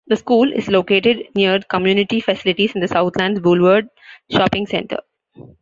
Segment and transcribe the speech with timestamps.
[0.07, 3.87] The school is located near community facilities and the Southlands Boulevarde
[4.31, 4.97] shopping centre.